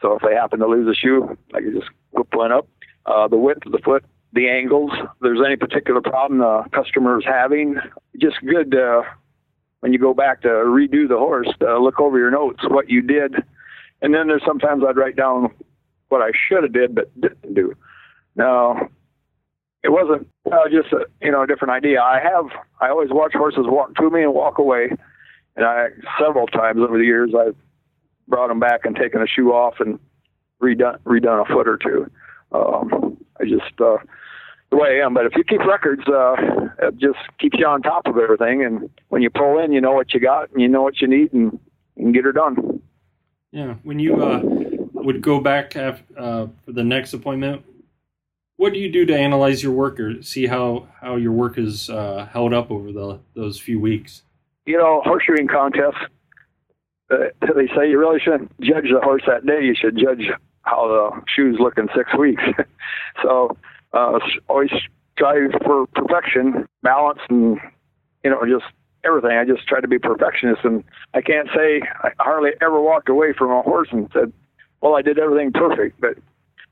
[0.00, 2.66] So if they happen to lose a shoe, I could just whip one up.
[3.06, 4.04] Uh, the width of the foot,
[4.34, 4.90] the angles.
[5.20, 7.76] There's any particular problem the customer is having,
[8.20, 9.02] just good uh,
[9.80, 13.00] when you go back to redo the horse, to look over your notes, what you
[13.00, 13.34] did.
[14.02, 15.50] And then there's sometimes I'd write down
[16.08, 17.74] what I should have did but didn't do.
[18.36, 18.88] Now,
[19.82, 22.00] it wasn't uh, just a you know a different idea.
[22.00, 22.46] I have
[22.80, 24.88] I always watch horses walk to me and walk away,
[25.56, 27.56] and I several times over the years I've
[28.26, 29.98] brought them back and taken a shoe off and
[30.62, 32.10] redone redone a foot or two.
[32.52, 33.96] Um, I just uh,
[34.74, 35.14] the way I am.
[35.14, 36.34] But if you keep records, uh,
[36.86, 38.64] it just keeps you on top of everything.
[38.64, 41.08] And when you pull in, you know what you got and you know what you
[41.08, 41.58] need, and
[41.96, 42.80] and get her done.
[43.52, 43.74] Yeah.
[43.84, 44.40] When you uh,
[44.94, 47.64] would go back after, uh, for the next appointment,
[48.56, 51.88] what do you do to analyze your work or see how, how your work is
[51.88, 54.22] uh, held up over the those few weeks?
[54.66, 56.02] You know, horseshoeing contests.
[57.10, 59.62] Uh, they say you really shouldn't judge the horse that day.
[59.62, 60.30] You should judge
[60.62, 62.42] how the shoes look in six weeks.
[63.22, 63.56] so
[63.94, 64.70] uh, always
[65.14, 67.58] strive for perfection, balance, and
[68.22, 68.70] you know just
[69.04, 69.32] everything.
[69.32, 73.32] I just try to be perfectionist, and I can't say I hardly ever walked away
[73.32, 74.32] from a horse and said,
[74.80, 76.18] "Well, I did everything perfect," but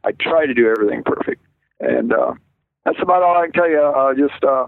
[0.05, 1.43] I try to do everything perfect,
[1.81, 2.35] and uh,
[2.85, 3.81] that's about all I can tell you.
[3.81, 4.67] Uh, just uh,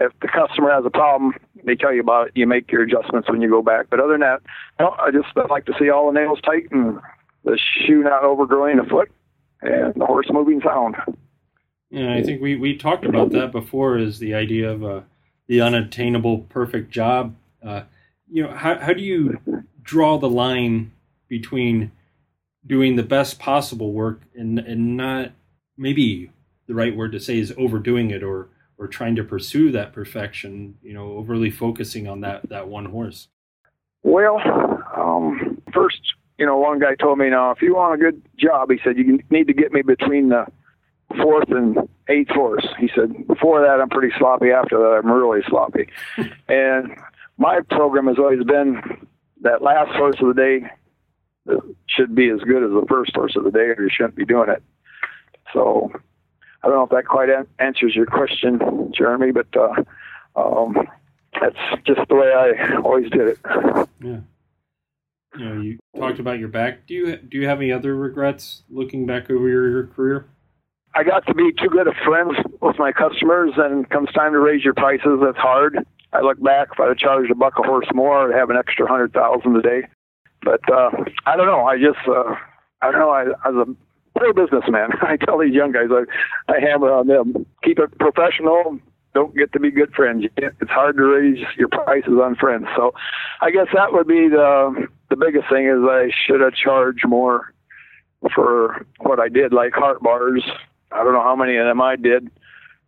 [0.00, 2.32] if the customer has a problem, they tell you about it.
[2.34, 3.86] You make your adjustments when you go back.
[3.90, 4.40] But other than that,
[4.78, 6.98] I just like to see all the nails tight and
[7.44, 9.10] the shoe not overgrowing a foot
[9.60, 10.96] and the horse moving sound.
[11.92, 15.00] Yeah, I think we, we talked about that before Is the idea of uh,
[15.46, 17.36] the unattainable perfect job.
[17.62, 17.82] Uh,
[18.30, 19.38] you know, how, how do you
[19.82, 20.92] draw the line
[21.28, 21.92] between
[22.66, 25.32] doing the best possible work and, and not
[25.76, 26.30] maybe
[26.66, 30.78] the right word to say is overdoing it or, or trying to pursue that perfection,
[30.82, 33.28] you know, overly focusing on that, that one horse?
[34.02, 34.40] Well,
[34.96, 36.00] um, first,
[36.38, 38.96] you know, one guy told me, now, if you want a good job, he said,
[38.96, 40.46] you need to get me between the
[41.20, 42.66] fourth and eighth horse.
[42.78, 44.50] He said, before that, I'm pretty sloppy.
[44.50, 45.88] After that, I'm really sloppy.
[46.48, 46.96] and
[47.38, 49.06] my program has always been
[49.42, 53.44] that last horse of the day should be as good as the first horse of
[53.44, 54.62] the day, or you shouldn't be doing it.
[55.52, 55.90] So
[56.62, 59.82] I don't know if that quite an- answers your question, Jeremy, but uh,
[60.36, 60.76] um,
[61.40, 63.38] that's just the way I always did it.
[64.00, 64.20] Yeah.
[65.38, 66.86] You know, you talked about your back.
[66.86, 70.26] Do you do you have any other regrets looking back over your, your career?
[70.94, 74.38] I got to be too good of friends with my customers, and comes time to
[74.38, 75.78] raise your prices, that's hard.
[76.12, 78.56] I look back, if I'd have charged a buck a horse more, I'd have an
[78.56, 79.88] extra hundred thousand a day.
[80.42, 80.90] But uh,
[81.24, 81.64] I don't know.
[81.64, 82.34] I just, uh,
[82.82, 83.10] I don't know.
[83.10, 84.90] I, I was a poor businessman.
[85.02, 88.78] I tell these young guys, I, I hammer on them: keep it professional.
[89.14, 90.24] Don't get to be good friends.
[90.36, 92.66] It's hard to raise your prices on friends.
[92.76, 92.92] So,
[93.40, 97.54] I guess that would be the the biggest thing is I should have charged more
[98.34, 100.42] for what I did, like heart bars
[100.94, 102.30] I don't know how many of them I did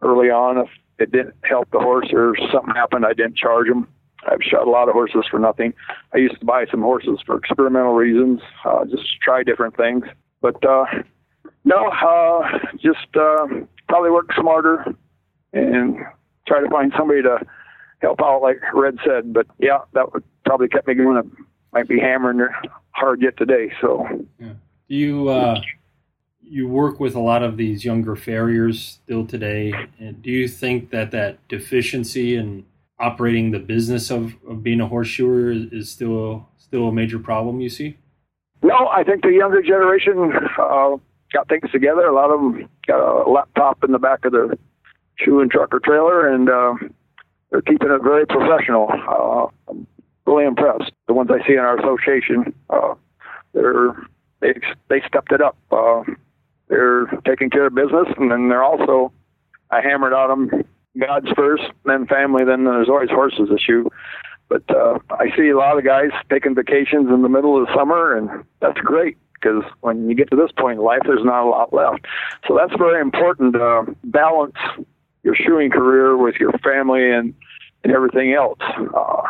[0.03, 0.59] early on.
[0.59, 3.89] If it didn't help the horse or something happened, I didn't charge them.
[4.27, 5.75] I've shot a lot of horses for nothing.
[6.15, 10.05] I used to buy some horses for experimental reasons, uh, just try different things.
[10.41, 10.85] But uh,
[11.65, 13.47] no, uh, just uh,
[13.89, 14.95] probably work smarter
[15.53, 15.97] and
[16.47, 17.39] try to find somebody to
[18.01, 19.33] help out, like Red said.
[19.33, 21.19] But yeah, that would probably kept me going.
[21.19, 21.27] It
[21.73, 22.47] might be hammering
[22.93, 23.73] hard yet today.
[23.81, 24.07] So,
[24.39, 24.53] yeah.
[24.89, 25.29] do you?
[25.29, 25.61] Uh
[26.47, 29.73] you work with a lot of these younger farriers still today.
[29.99, 32.65] And do you think that that deficiency in
[32.99, 37.61] operating the business of, of being a horseshoer is, is still still a major problem
[37.61, 37.97] you see?
[38.63, 40.97] No, I think the younger generation uh,
[41.33, 42.07] got things together.
[42.07, 44.55] A lot of them got a laptop in the back of their
[45.17, 46.75] shoe and truck or trailer, and uh,
[47.51, 48.89] they're keeping it very professional.
[48.91, 49.87] Uh, I'm
[50.27, 50.93] really impressed.
[51.07, 52.95] The ones I see in our association, uh,
[53.53, 53.95] they're
[54.41, 54.55] they
[54.89, 55.57] they stepped it up.
[55.71, 56.03] Uh,
[56.69, 59.13] they're taking care of business, and then they're also
[59.71, 60.65] I hammered on them
[60.99, 63.91] God's first, then family, then there's always horses shoe.
[64.49, 67.75] But uh, I see a lot of guys taking vacations in the middle of the
[67.75, 71.45] summer, and that's great because when you get to this point in life, there's not
[71.45, 72.07] a lot left.
[72.47, 74.57] So that's very important to uh, balance
[75.23, 77.35] your shoeing career with your family and,
[77.83, 78.61] and everything else.
[78.95, 79.23] Uh,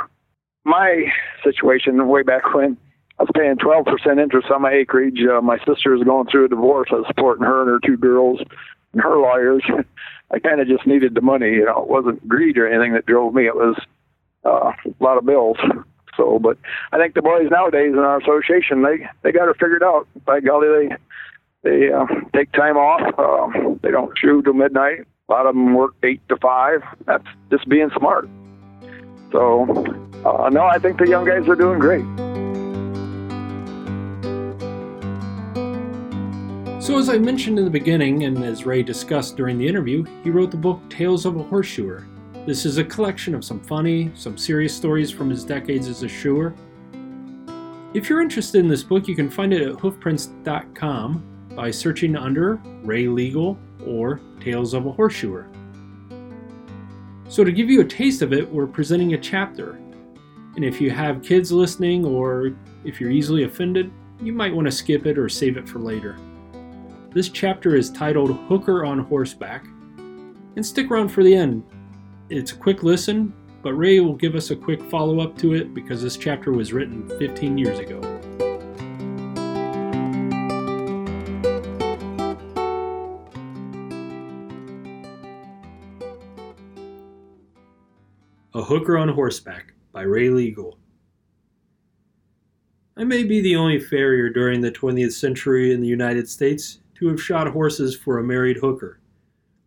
[0.64, 1.06] my
[1.42, 2.76] situation way back when,
[3.18, 5.20] I was paying 12% interest on my acreage.
[5.22, 6.88] Uh, my sister was going through a divorce.
[6.90, 8.40] I was supporting her and her two girls
[8.92, 9.62] and her lawyers.
[10.30, 11.50] I kind of just needed the money.
[11.52, 13.46] You know, it wasn't greed or anything that drove me.
[13.46, 13.76] It was
[14.44, 15.56] uh, a lot of bills.
[16.16, 16.56] So, but
[16.92, 20.06] I think the boys nowadays in our association, they they got it figured out.
[20.24, 20.96] By golly, they
[21.64, 23.00] they uh, take time off.
[23.18, 25.06] Uh, they don't shoot till midnight.
[25.28, 26.82] A lot of them work eight to five.
[27.06, 28.28] That's just being smart.
[29.32, 29.64] So,
[30.24, 32.04] uh, no, I think the young guys are doing great.
[36.84, 40.28] So, as I mentioned in the beginning, and as Ray discussed during the interview, he
[40.28, 42.06] wrote the book Tales of a Horseshoer.
[42.46, 46.08] This is a collection of some funny, some serious stories from his decades as a
[46.08, 46.52] shoer.
[47.94, 51.24] If you're interested in this book, you can find it at hoofprints.com
[51.56, 55.48] by searching under Ray Legel or Tales of a Horseshoer.
[57.30, 59.80] So, to give you a taste of it, we're presenting a chapter.
[60.56, 64.70] And if you have kids listening or if you're easily offended, you might want to
[64.72, 66.18] skip it or save it for later.
[67.14, 69.64] This chapter is titled Hooker on Horseback.
[70.56, 71.62] And stick around for the end.
[72.28, 75.74] It's a quick listen, but Ray will give us a quick follow up to it
[75.74, 78.00] because this chapter was written 15 years ago.
[88.54, 90.78] A Hooker on Horseback by Ray Legel.
[92.96, 97.08] I may be the only farrier during the 20th century in the United States to
[97.08, 99.00] have shot horses for a married hooker,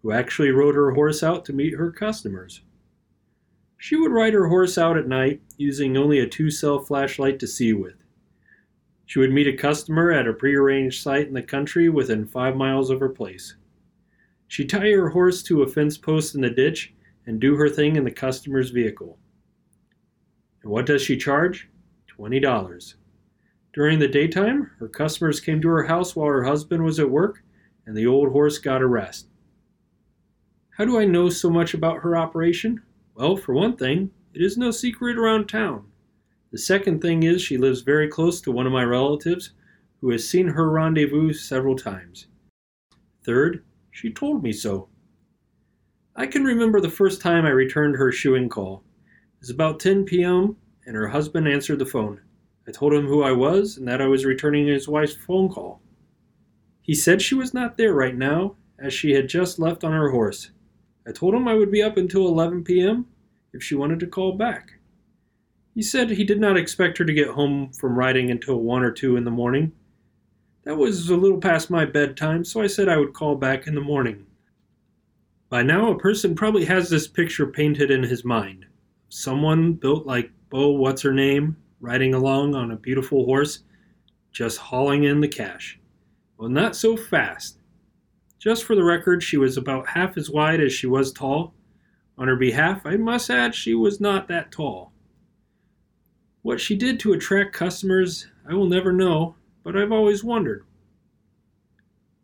[0.02, 2.62] who actually rode her horse out to meet her customers.
[3.78, 7.48] She would ride her horse out at night using only a two cell flashlight to
[7.48, 7.96] see with.
[9.06, 12.90] She would meet a customer at a prearranged site in the country within five miles
[12.90, 13.56] of her place.
[14.48, 16.94] She'd tie her horse to a fence post in the ditch
[17.26, 19.18] and do her thing in the customer's vehicle.
[20.64, 21.70] And what does she charge?
[22.18, 22.96] $20.
[23.78, 27.44] During the daytime, her customers came to her house while her husband was at work,
[27.86, 29.28] and the old horse got a rest.
[30.72, 32.82] How do I know so much about her operation?
[33.14, 35.92] Well, for one thing, it is no secret around town.
[36.52, 39.52] The second thing is she lives very close to one of my relatives
[40.02, 42.26] who has seen her rendezvous several times.
[43.24, 44.90] Third, she told me so.
[46.16, 48.84] I can remember the first time I returned her shoeing call.
[49.36, 52.22] It was about 10 p.m., and her husband answered the phone.
[52.68, 55.82] I told him who I was and that I was returning his wife's phone call.
[56.82, 60.12] He said she was not there right now, as she had just left on her
[60.12, 60.52] horse.
[61.08, 63.08] I told him I would be up until 11 p.m.
[63.54, 64.74] if she wanted to call back.
[65.74, 68.92] He said he did not expect her to get home from riding until 1 or
[68.92, 69.72] 2 in the morning.
[70.64, 73.76] That was a little past my bedtime, so I said I would call back in
[73.76, 74.26] the morning.
[75.50, 78.66] By now, a person probably has this picture painted in his mind.
[79.08, 83.64] Someone built like Bo What's Her Name riding along on a beautiful horse,
[84.32, 85.80] just hauling in the cash.
[86.38, 87.60] Well, not so fast.
[88.40, 91.54] Just for the record, she was about half as wide as she was tall.
[92.18, 94.92] On her behalf, I must add she was not that tall.
[96.44, 100.66] What she did to attract customers, I will never know, but I've always wondered.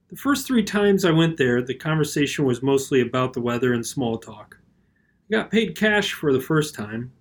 [0.09, 3.85] The first three times I went there, the conversation was mostly about the weather and
[3.85, 4.57] small talk.
[5.29, 7.11] I got paid cash for the first time,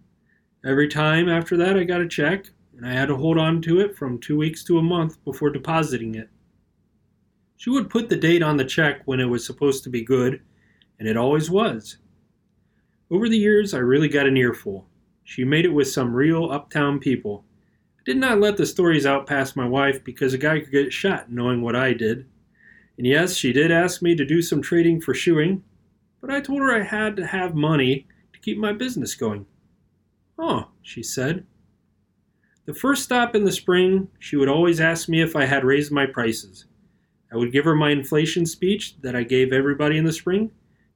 [0.65, 2.47] Every time after that, I got a check,
[2.77, 5.51] and I had to hold on to it from two weeks to a month before
[5.51, 6.29] depositing it.
[7.57, 10.41] She would put the date on the check when it was supposed to be good,
[11.01, 11.99] and it always was.
[13.11, 14.87] Over the years, I really got an earful.
[15.25, 17.45] She made it with some real uptown people.
[17.99, 20.93] I did not let the stories out past my wife because a guy could get
[20.93, 22.27] shot knowing what I did.
[22.99, 25.65] And yes, she did ask me to do some trading for shoeing,
[26.21, 29.47] but I told her I had to have money to keep my business going.
[30.45, 31.47] Oh, she said.
[32.66, 35.93] The first stop in the spring, she would always ask me if I had raised
[35.93, 36.64] my prices.
[37.32, 40.51] I would give her my inflation speech that I gave everybody in the spring.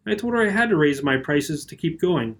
[0.04, 2.36] I told her I had to raise my prices to keep going.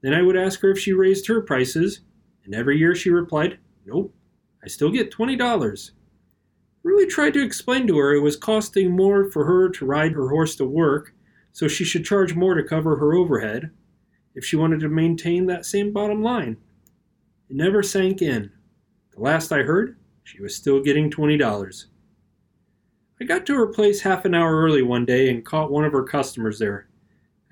[0.00, 2.02] Then I would ask her if she raised her prices,
[2.44, 4.14] and every year she replied, Nope,
[4.62, 5.90] I still get $20.
[6.84, 10.28] Really tried to explain to her it was costing more for her to ride her
[10.28, 11.14] horse to work,
[11.50, 13.72] so she should charge more to cover her overhead
[14.34, 16.56] if she wanted to maintain that same bottom line.
[17.48, 18.50] It never sank in.
[19.14, 21.84] The last I heard, she was still getting $20.
[23.20, 25.92] I got to her place half an hour early one day and caught one of
[25.92, 26.88] her customers there.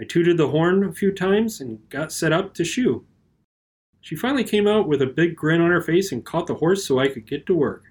[0.00, 3.04] I tooted the horn a few times and got set up to shoe.
[4.00, 6.86] She finally came out with a big grin on her face and caught the horse
[6.86, 7.84] so I could get to work.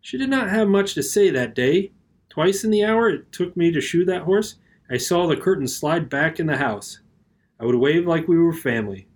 [0.00, 1.92] She did not have much to say that day.
[2.30, 4.56] Twice in the hour it took me to shoe that horse,
[4.90, 7.00] I saw the curtain slide back in the house.
[7.62, 9.06] I would wave like we were family.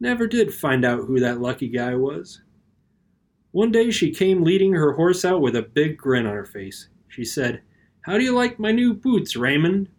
[0.00, 2.40] Never did find out who that lucky guy was.
[3.50, 6.88] One day she came leading her horse out with a big grin on her face.
[7.06, 7.60] She said,
[8.00, 9.90] How do you like my new boots, Raymond?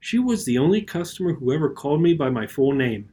[0.00, 3.08] She was the only customer who ever called me by my full name.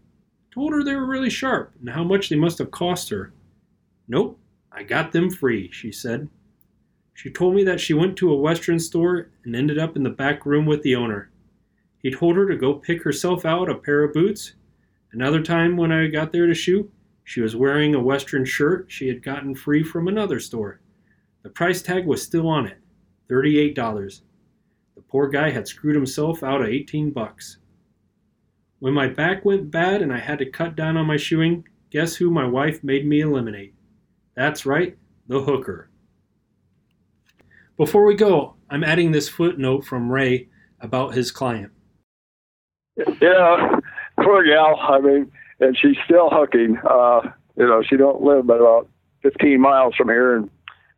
[0.51, 3.31] Told her they were really sharp and how much they must have cost her.
[4.07, 4.39] Nope,
[4.71, 6.29] I got them free, she said.
[7.13, 10.09] She told me that she went to a Western store and ended up in the
[10.09, 11.29] back room with the owner.
[12.05, 14.53] He told her to go pick herself out a pair of boots.
[15.11, 16.87] Another time when I got there to shoot,
[17.23, 20.81] she was wearing a Western shirt she had gotten free from another store.
[21.41, 22.77] The price tag was still on it
[23.27, 24.21] $38.
[24.93, 27.57] The poor guy had screwed himself out of 18 bucks.
[28.77, 32.15] When my back went bad and I had to cut down on my shoeing, guess
[32.15, 33.73] who my wife made me eliminate?
[34.35, 34.95] That's right,
[35.27, 35.89] the hooker.
[37.77, 40.49] Before we go, I'm adding this footnote from Ray
[40.79, 41.71] about his client.
[42.97, 43.79] Yeah,
[44.23, 44.79] poor gal.
[44.79, 46.77] I mean, and she's still hooking.
[46.89, 47.21] Uh,
[47.57, 48.89] you know, she don't live but about
[49.23, 50.49] 15 miles from here, and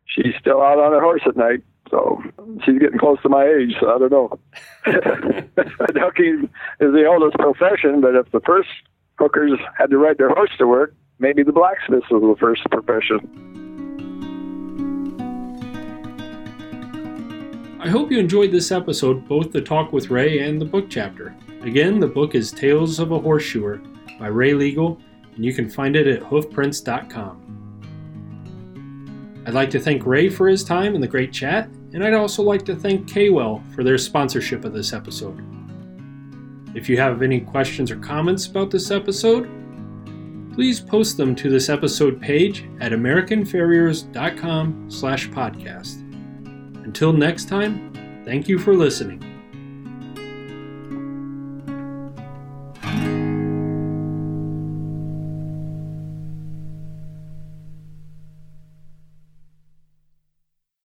[0.06, 1.62] she's still out on her horse at night.
[1.90, 2.22] So
[2.64, 3.74] she's getting close to my age.
[3.80, 4.38] So I don't know.
[6.00, 6.48] hooking
[6.80, 8.68] is the oldest profession, but if the first
[9.18, 13.56] hookers had to ride their horse to work, maybe the blacksmith was the first profession.
[17.80, 21.34] I hope you enjoyed this episode, both the talk with Ray and the book chapter.
[21.62, 23.82] Again, the book is Tales of a Horseshoer
[24.18, 25.00] by Ray Legel,
[25.34, 27.44] and you can find it at hoofprints.com.
[29.46, 32.42] I'd like to thank Ray for his time and the great chat, and I'd also
[32.42, 35.42] like to thank Kawell for their sponsorship of this episode.
[36.74, 39.48] If you have any questions or comments about this episode,
[40.52, 46.02] please post them to this episode page at americanfarriers.com slash podcast.
[46.84, 49.37] Until next time, thank you for listening.